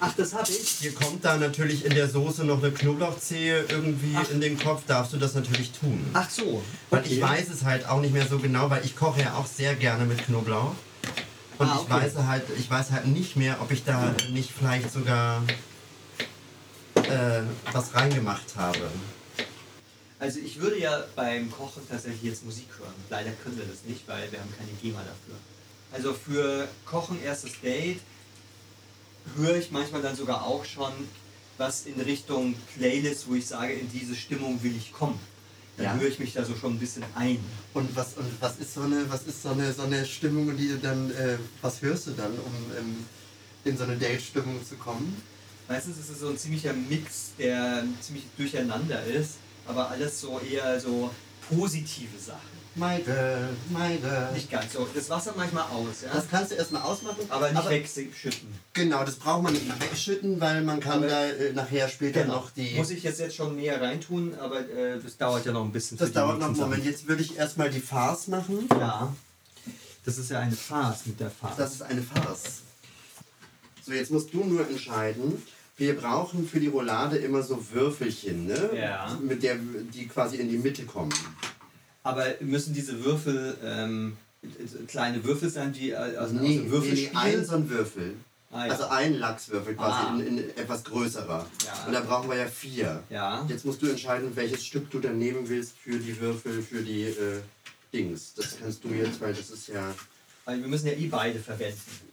[0.00, 0.68] Ach, das habe ich.
[0.80, 4.30] hier kommt da natürlich in der Soße noch eine Knoblauchzehe irgendwie Ach.
[4.30, 6.04] in den Kopf, darfst du das natürlich tun.
[6.14, 6.62] Ach so.
[6.88, 9.46] Weil ich weiß es halt auch nicht mehr so genau, weil ich koche ja auch
[9.46, 10.74] sehr gerne mit Knoblauch.
[11.58, 11.90] Und Ah, ich okay.
[12.04, 15.42] weiß halt, ich weiß halt nicht mehr, ob ich da nicht vielleicht sogar
[16.94, 18.78] äh, was reingemacht habe.
[20.18, 22.92] Also ich würde ja beim Kochen tatsächlich jetzt Musik hören.
[23.08, 25.34] Leider können wir das nicht, weil wir haben keine GEMA dafür.
[25.92, 28.00] Also für Kochen erstes Date
[29.36, 30.92] höre ich manchmal dann sogar auch schon
[31.58, 35.20] was in Richtung Playlist, wo ich sage, in diese Stimmung will ich kommen.
[35.76, 35.94] Dann Ja.
[35.94, 37.38] höre ich mich da so schon ein bisschen ein.
[37.74, 40.68] Und was, und was ist so eine, was ist so eine, so eine Stimmung, die
[40.68, 43.04] du dann, äh, was hörst du dann, um ähm,
[43.64, 45.20] in so eine Date-Stimmung zu kommen?
[45.68, 49.34] Meistens ist es so ein ziemlicher Mix, der ziemlich durcheinander ist,
[49.66, 51.10] aber alles so eher so
[51.48, 52.59] positive Sachen.
[52.76, 54.32] My girl, my girl.
[54.32, 54.86] Nicht ganz so.
[54.94, 56.10] Das Wasser manchmal aus, ja?
[56.12, 57.18] Das kannst du erstmal ausmachen.
[57.28, 58.48] aber nicht wegschütten.
[58.74, 62.34] Genau, das braucht man nicht wegschütten, weil man kann Aber- da äh, nachher später Genau.
[62.36, 62.74] noch die...
[62.76, 65.98] Muss ich jetzt, jetzt schon mehr reintun, aber äh, das dauert ja noch ein bisschen.
[65.98, 66.84] das dauert noch einen Moment.
[66.84, 68.68] Jetzt würde ich erstmal die Farce machen.
[68.70, 69.12] Ja.
[70.04, 71.56] Das ist ja eine Farce mit der Farce.
[71.56, 72.62] Das ist eine Farce.
[73.84, 75.42] So, jetzt musst du nur entscheiden.
[75.76, 78.70] Wir brauchen für die Roulade immer so Würfelchen, ne?
[78.76, 79.18] Ja.
[79.20, 79.56] Mit der,
[79.92, 81.12] die quasi in die Mitte kommen.
[82.02, 84.16] Aber müssen diese Würfel ähm,
[84.88, 87.68] kleine Würfel sein, die äh, aus, aus nee, dem Würfel nee, nee, ein so ein
[87.68, 88.14] Würfel.
[88.52, 88.72] Ah, ja.
[88.72, 90.14] Also ein Lachswürfel quasi, Ah.
[90.18, 91.46] in, in etwas größerer.
[91.64, 91.84] Ja.
[91.86, 93.02] Und da brauchen wir ja vier.
[93.08, 93.46] ja.
[93.48, 97.02] Jetzt musst du entscheiden, welches Stück du dann nehmen willst für die Würfel, für die
[97.04, 97.40] äh,
[97.92, 98.34] Dings.
[98.34, 99.94] Das kannst du jetzt, weil das ist ja.
[100.46, 102.09] Also wir müssen ja eh beide verwenden.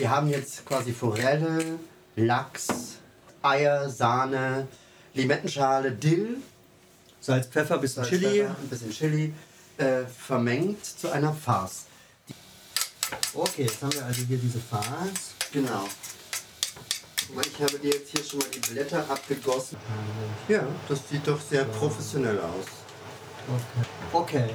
[0.00, 1.78] Wir haben jetzt quasi Forelle,
[2.16, 2.68] Lachs,
[3.42, 4.66] Eier, Sahne,
[5.12, 6.38] Limettenschale, Dill,
[7.20, 8.38] Salz, Pfeffer, bisschen Salz, Chili.
[8.38, 9.34] Pfeffer, ein bisschen Chili,
[9.76, 11.84] äh, vermengt zu einer Farce.
[13.34, 15.34] Okay, jetzt haben wir also hier diese Farce.
[15.52, 15.86] Genau.
[17.28, 19.76] Ich habe dir jetzt hier schon mal die Blätter abgegossen.
[20.48, 22.66] Ja, das sieht doch sehr professionell aus.
[24.14, 24.48] Okay.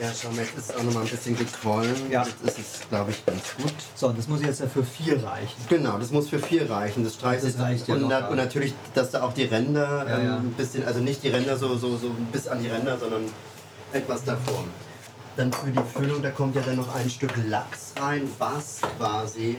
[0.00, 2.10] Ja, schau mal, jetzt ist auch noch mal ein bisschen gequollen.
[2.10, 2.24] Ja.
[2.24, 3.74] Jetzt ist es, glaube ich, ganz gut.
[3.94, 5.56] So, das muss jetzt ja für vier reichen.
[5.68, 7.04] Genau, das muss für vier reichen.
[7.04, 8.30] Das streicht Das reicht ja und, na, locker.
[8.30, 10.36] und natürlich, dass da auch die Ränder Ja, ähm, ja.
[10.36, 13.24] ein bisschen, also nicht die Ränder so, so, so bis an die Ränder, sondern
[13.92, 14.64] etwas davor.
[15.36, 19.58] Dann für die Füllung, da kommt ja dann noch ein Stück Lachs rein, was quasi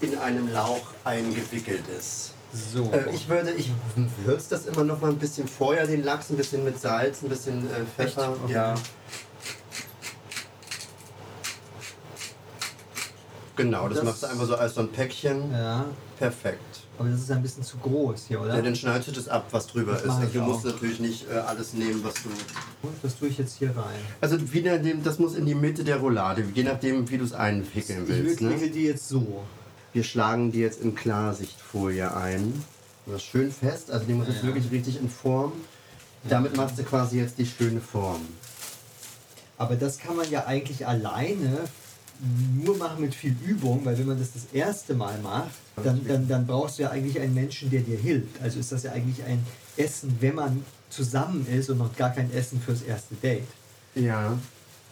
[0.00, 2.32] in einem Lauch eingewickelt ist.
[2.52, 2.90] So.
[2.92, 3.70] Äh, ich würde, ich
[4.24, 7.28] würze das immer noch mal ein bisschen vorher, den Lachs, ein bisschen mit Salz, ein
[7.28, 8.34] bisschen äh, Pfeffer.
[8.44, 8.52] Okay.
[8.52, 8.74] Ja.
[13.56, 15.52] Genau, das, Das- machst du einfach so als so ein Päckchen.
[15.52, 15.84] ja,
[16.18, 16.60] Perfekt.
[16.98, 18.54] aber das ist ein bisschen zu groß hier, oder?
[18.56, 20.10] Ja, dann schneidest du das ab, was drüber Das ist.
[20.10, 22.30] Also du musst natürlich nicht äh, alles nehmen, was du.
[23.02, 23.98] Das tue ich jetzt hier rein.
[24.20, 27.32] Also wieder dem, das muss in die Mitte der Roulade, je nachdem, wie du es
[27.32, 28.40] einwickeln willst.
[28.40, 28.70] ich wickel Ne?
[28.70, 29.42] die jetzt so.
[29.92, 32.64] Wir schlagen die jetzt in Klarsichtfolie ein.
[33.06, 35.52] Das ist schön fest, also die muss jetzt wirklich richtig in Form.
[36.28, 38.20] Damit machst du quasi jetzt die schöne Form.
[39.58, 41.58] Aber das kann man ja eigentlich alleine
[42.54, 45.50] nur machen mit viel Übung, weil wenn man das das erste Mal macht,
[45.82, 48.40] dann, dann, dann brauchst du ja eigentlich einen Menschen, der dir hilft.
[48.42, 49.44] Also ist das ja eigentlich ein
[49.76, 53.48] Essen, wenn man zusammen ist und noch gar kein Essen fürs erste Date.
[53.94, 54.38] Ja.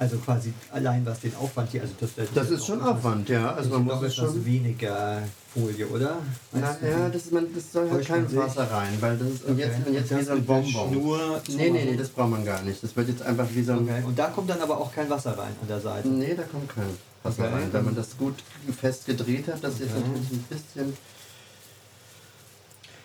[0.01, 3.53] Also quasi allein was den Aufwand hier, also das, Das ist schon Aufwand, ja.
[3.55, 4.45] Also man muss es schon.
[4.47, 6.19] weniger Folie, oder?
[6.53, 8.37] Na, Weißt ja, das, man, das soll halt kein.
[8.37, 10.93] Wasser rein, weil das ist und jetzt, und jetzt Und wie das so ein Bonbon.
[10.93, 12.81] Schnur Nee, nee, nee, das braucht man gar nicht.
[12.81, 13.79] Das wird jetzt einfach wie so ein.
[13.81, 14.03] Okay.
[14.07, 16.07] Und da kommt dann aber auch kein Wasser rein an der Seite.
[16.09, 16.85] Nee, da kommt kein
[17.25, 17.55] Wasser Okay.
[17.55, 17.69] rein.
[17.73, 18.35] Wenn man das gut
[18.81, 20.01] fest gedreht hat, das ist Okay.
[20.07, 20.97] natürlich ein bisschen.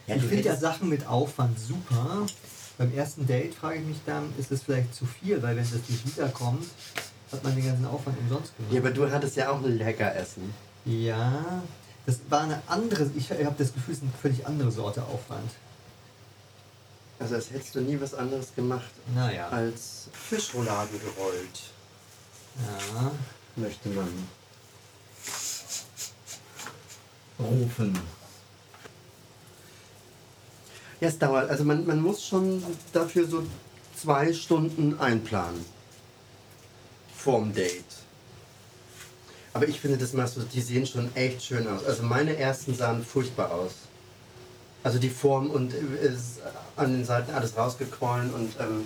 [0.05, 2.27] Ja, ich finde ja Sachen mit Aufwand super.
[2.77, 5.89] Beim ersten Date frage ich mich dann, ist es vielleicht zu viel, weil wenn das
[5.89, 6.65] nicht wiederkommt,
[7.31, 8.73] hat man den ganzen Aufwand umsonst gemacht.
[8.73, 10.53] Ja, aber du hattest ja auch ein lecker Essen.
[10.85, 11.63] Ja,
[12.05, 15.51] das war eine andere, ich habe das Gefühl, es ist eine völlig andere Sorte Aufwand.
[17.19, 21.61] Also als hättest du nie was anderes gemacht Naja, als Fischrouladen gerollt,
[22.57, 23.11] ja.
[23.55, 24.09] möchte man
[27.39, 27.97] rufen.
[31.03, 31.49] Ja, es dauert.
[31.49, 32.63] Also man, man muss schon
[32.93, 33.43] dafür so
[33.93, 35.65] zwei Stunden einplanen.
[37.13, 37.83] Vorm Date.
[39.51, 41.83] Aber ich finde, das machst du, die sehen schon echt schön aus.
[41.83, 43.73] Also meine ersten sahen furchtbar aus.
[44.81, 46.39] Also die Form und äh, ist
[46.77, 48.85] an den Seiten alles rausgequollen und ähm,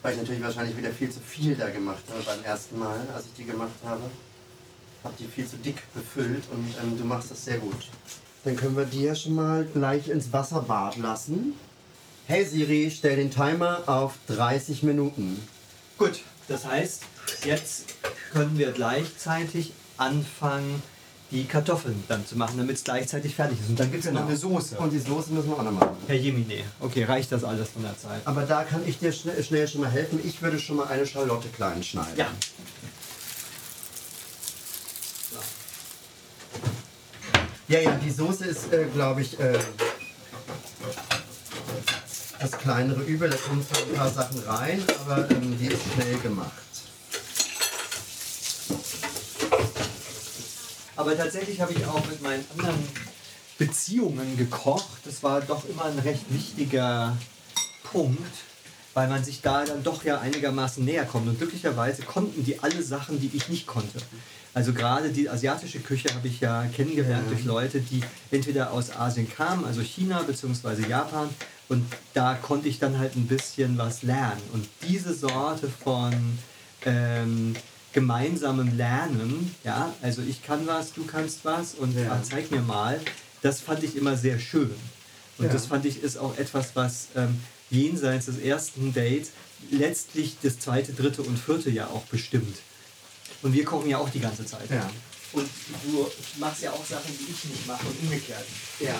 [0.00, 3.26] weil ich natürlich wahrscheinlich wieder viel zu viel da gemacht habe beim ersten Mal, als
[3.26, 4.04] ich die gemacht habe.
[5.02, 7.90] Habe die viel zu dick befüllt und ähm, du machst das sehr gut.
[8.44, 11.54] Dann können wir die ja schon mal gleich ins Wasserbad lassen.
[12.26, 15.42] Hey Siri, stell den Timer auf 30 Minuten.
[15.96, 17.02] Gut, das heißt,
[17.44, 17.84] jetzt
[18.32, 20.82] können wir gleichzeitig anfangen,
[21.30, 23.70] die Kartoffeln dann zu machen, damit es gleichzeitig fertig ist.
[23.70, 24.76] Und dann gibt es ja noch eine Soße.
[24.76, 25.96] Und die Soße müssen wir auch noch machen.
[26.06, 28.20] Herr Jemine, okay, reicht das alles von der Zeit?
[28.26, 30.20] Aber da kann ich dir schnell, schnell schon mal helfen.
[30.22, 32.16] Ich würde schon mal eine Schalotte klein schneiden.
[32.16, 32.26] Ja.
[37.66, 39.58] Ja, ja, die Soße ist, äh, glaube ich, äh,
[42.38, 43.30] das kleinere Übel.
[43.30, 46.52] Da kommen zwar ein paar Sachen rein, aber ähm, die ist schnell gemacht.
[50.96, 52.86] Aber tatsächlich habe ich auch mit meinen anderen
[53.56, 55.00] Beziehungen gekocht.
[55.06, 57.16] Das war doch immer ein recht wichtiger
[57.82, 58.34] Punkt,
[58.94, 61.28] weil man sich da dann doch ja einigermaßen näher kommt.
[61.28, 63.98] Und glücklicherweise konnten die alle Sachen, die ich nicht konnte.
[64.54, 67.30] Also gerade die asiatische Küche habe ich ja kennengelernt Ja.
[67.34, 70.88] durch Leute, die entweder aus Asien kamen, also China bzw.
[70.88, 71.28] Japan.
[71.68, 74.40] Und da konnte ich dann halt ein bisschen was lernen.
[74.52, 76.12] Und diese Sorte von
[76.84, 77.54] ähm,
[77.92, 82.12] gemeinsamem Lernen, ja, also ich kann was, du kannst was und Ja.
[82.12, 83.00] ah, zeig mir mal,
[83.42, 84.74] das fand ich immer sehr schön.
[85.38, 85.52] Und Ja.
[85.52, 87.40] das fand ich ist auch etwas, was ähm,
[87.74, 89.30] jenseits des ersten Dates
[89.70, 92.56] letztlich das zweite, dritte und vierte Jahr auch bestimmt.
[93.42, 94.70] Und wir kochen ja auch die ganze Zeit.
[94.70, 94.90] Ja.
[95.32, 95.48] Und
[95.82, 98.44] du machst ja auch Sachen, die ich nicht mache und umgekehrt.
[98.80, 98.94] Ja.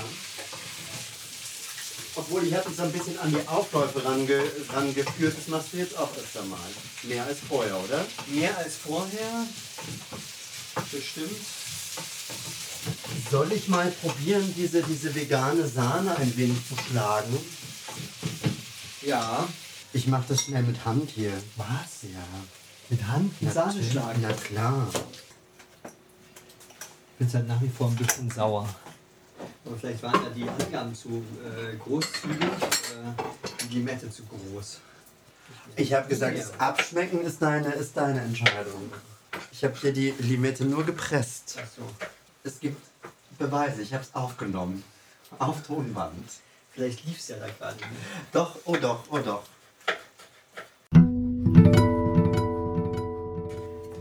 [2.16, 5.36] Obwohl ich habe mich so ein bisschen an die Aufläufe range, rangeführt.
[5.36, 6.58] Das machst du jetzt auch öfter mal.
[7.02, 8.04] Mehr als vorher, oder?
[8.28, 9.46] Mehr als vorher,
[10.92, 11.40] bestimmt.
[13.30, 17.36] Soll ich mal probieren, diese, diese vegane Sahne ein wenig zu schlagen?
[19.04, 19.48] Ja.
[19.92, 21.32] Ich mache das schnell mit Hand hier.
[21.56, 22.02] Was?
[22.02, 22.24] Ja.
[22.90, 24.20] Mit Hand die Sahne schlagen.
[24.22, 24.88] Na klar.
[25.84, 28.68] Ich bin halt nach wie vor ein bisschen sauer.
[29.64, 34.80] Aber vielleicht waren da die Angaben zu äh, großzügig, äh, die Limette zu groß.
[35.76, 38.92] Ich habe gesagt, das Abschmecken ist deine, ist deine Entscheidung.
[39.52, 41.58] Ich habe hier die Limette nur gepresst.
[41.62, 41.82] Ach so.
[42.42, 42.80] Es gibt
[43.38, 44.84] Beweise, ich habe es aufgenommen.
[45.38, 46.30] Auf Tonband.
[46.74, 47.76] Vielleicht lief es ja da gerade.
[48.32, 49.44] Doch, oh doch, oh doch.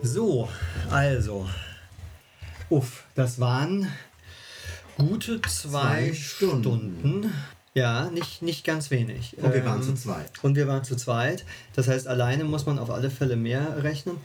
[0.01, 0.49] So,
[0.89, 1.47] also.
[2.69, 3.87] Uff, das waren
[4.97, 6.99] gute zwei, Zwei Stunden.
[6.99, 7.33] Stunden.
[7.75, 9.35] Ja, nicht, nicht ganz wenig.
[9.37, 10.31] Und wir waren Ähm, zu zweit.
[10.43, 11.43] Und wir waren zu zweit.
[11.75, 14.17] Das heißt, alleine muss man auf alle Fälle mehr rechnen.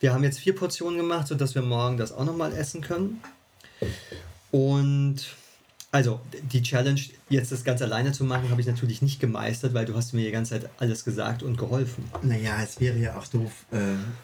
[0.00, 3.20] Wir haben jetzt vier Portionen gemacht, sodass wir morgen das auch nochmal essen können.
[4.52, 5.16] Und
[5.92, 9.84] also die Challenge, jetzt das ganz alleine zu machen, habe ich natürlich nicht gemeistert, weil
[9.84, 12.04] du hast mir die ganze Zeit alles gesagt und geholfen.
[12.22, 13.76] Naja, es wäre ja auch doof, äh,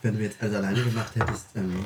[0.03, 1.47] wenn du jetzt alles alleine gemacht hättest.
[1.55, 1.85] Ähm,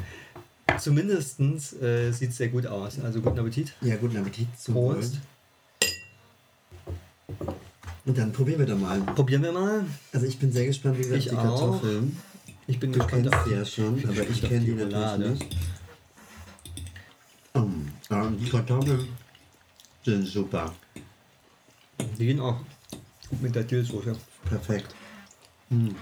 [0.79, 1.41] Zumindest
[1.83, 2.99] äh, sieht es sehr gut aus.
[3.01, 3.75] Also guten Appetit.
[3.83, 4.95] ja, guten Appetit zum Wohl.
[4.95, 5.19] Prost.
[8.05, 9.01] Und dann probieren wir doch mal.
[9.01, 9.85] Probieren wir mal.
[10.13, 11.43] Also ich bin sehr gespannt, wie gesagt, Ich die auch.
[11.43, 12.17] Kartoffeln.
[12.69, 15.31] Ich bin Du gespannt kennst auf sie ja schon, aber ich kenne die die natürlich
[15.31, 15.57] nicht.
[17.53, 19.09] Um, ähm, die Kartoffeln
[20.05, 20.75] sind super.
[22.19, 22.61] Die gehen auch
[23.41, 24.17] mit der Dillsoße.
[24.45, 24.95] Perfekt.
[25.69, 25.95] Hm.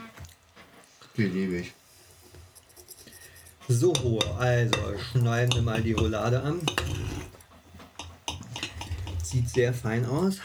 [1.16, 1.72] Die liebe ich.
[3.68, 3.92] So,
[4.38, 6.60] also schneiden wir mal die Roulade an.
[9.22, 10.38] Sieht sehr fein aus.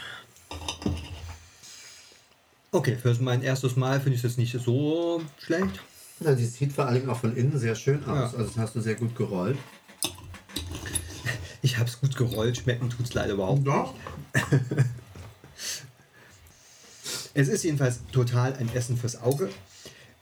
[2.70, 5.80] Okay, für mein erstes Mal finde ich es nicht so schlecht.
[6.20, 8.32] Ja, sie sieht vor allem auch von innen sehr schön aus.
[8.32, 8.38] Ja.
[8.38, 9.58] Also das hast du sehr gut gerollt.
[11.66, 13.66] Ich habe es gut gerollt, schmecken tut es leider überhaupt nicht.
[13.74, 13.92] Doch.
[17.34, 19.50] Es ist jedenfalls total ein Essen fürs Auge.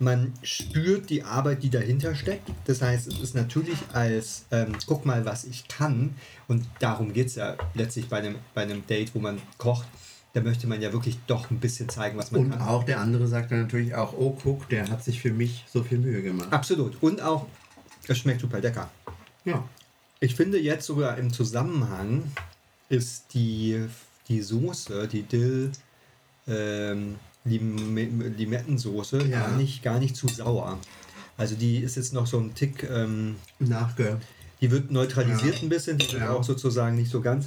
[0.00, 2.50] Man spürt die Arbeit, die dahinter steckt.
[2.64, 6.16] Das heißt, es ist natürlich als, ähm, guck mal, was ich kann.
[6.48, 9.86] Und darum geht es ja letztlich bei einem, bei einem Date, wo man kocht.
[10.32, 12.62] Da möchte man ja wirklich doch ein bisschen zeigen, was man Und kann.
[12.62, 15.84] auch der andere sagt dann natürlich auch, oh guck, der hat sich für mich so
[15.84, 16.52] viel Mühe gemacht.
[16.52, 17.00] Absolut.
[17.00, 17.46] Und auch,
[18.08, 18.90] es schmeckt super lecker.
[19.44, 19.62] Ja.
[20.20, 22.22] Ich finde jetzt sogar im Zusammenhang
[22.88, 23.84] ist die,
[24.28, 25.72] die Soße, die Dill
[26.46, 29.40] ähm, Lim Limettensoße Ja.
[29.48, 30.78] gar, nicht, gar nicht zu sauer.
[31.36, 34.18] Also die ist jetzt noch so ein Tick, ähm, Nachge.
[34.60, 35.62] die wird neutralisiert Ja.
[35.62, 36.32] ein bisschen, die wird Ja.
[36.32, 37.46] auch sozusagen nicht so ganz.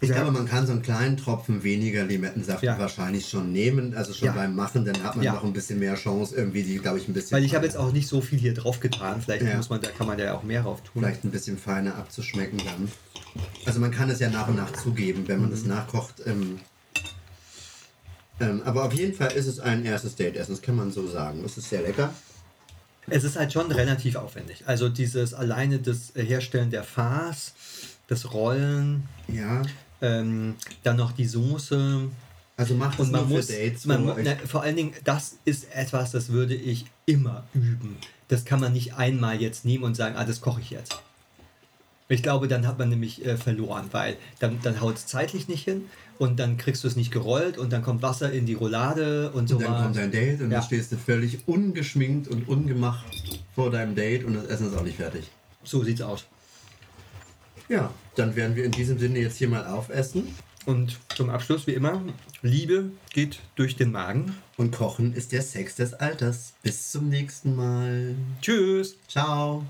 [0.00, 2.78] Ich glaube, man kann so einen kleinen Tropfen weniger Limettensaft Ja.
[2.78, 3.94] wahrscheinlich schon nehmen.
[3.94, 4.32] Also schon Ja.
[4.32, 5.34] beim Machen, dann hat man Ja.
[5.34, 7.76] noch ein bisschen mehr Chance, irgendwie die, glaube ich, ein bisschen Weil ich habe jetzt
[7.76, 9.20] auch nicht so viel hier drauf getan.
[9.22, 11.02] Vielleicht muss man, da kann man ja auch mehr drauf tun.
[11.02, 12.90] vielleicht ein bisschen feiner abzuschmecken dann.
[13.64, 15.68] Also man kann es ja nach und nach zugeben, wenn man es Mhm.
[15.68, 16.14] nachkocht.
[16.26, 16.58] Ähm,
[18.40, 21.42] ähm, aber auf jeden Fall ist es ein erstes Date-Essen, das kann man so sagen.
[21.44, 22.12] Es ist sehr lecker.
[23.10, 24.64] Es ist halt schon relativ aufwendig.
[24.66, 27.52] Also dieses alleine das Herstellen der Farce,
[28.08, 29.62] das Rollen, Ja,
[30.02, 32.08] ähm, dann noch die Soße.
[32.56, 33.84] also macht es Und man nur muss, für Dates.
[33.86, 37.96] man, na, vor allen Dingen, das ist etwas, das würde ich immer üben.
[38.28, 40.98] Das kann man nicht einmal jetzt nehmen und sagen, ah, das koche ich jetzt.
[42.10, 45.64] Ich glaube, dann hat man nämlich äh, verloren, weil dann, dann haut es zeitlich nicht
[45.64, 45.82] hin
[46.18, 49.46] und dann kriegst du es nicht gerollt und dann kommt Wasser in die Roulade und
[49.48, 49.82] so Und dann weiter.
[49.84, 50.58] kommt dein Date und Ja.
[50.60, 53.04] dann stehst du völlig ungeschminkt und ungemacht
[53.54, 55.24] vor deinem Date und das Essen ist auch nicht fertig.
[55.64, 56.24] So sieht's aus.
[57.68, 60.34] Ja, dann werden wir in diesem Sinne jetzt hier mal aufessen.
[60.66, 62.02] Und zum Abschluss, wie immer,
[62.42, 64.34] Liebe geht durch den Magen.
[64.56, 66.54] Und Kochen ist der Sex des Alters.
[66.62, 68.16] Bis zum nächsten Mal.
[68.42, 68.96] Tschüss!
[69.08, 69.64] Ciao.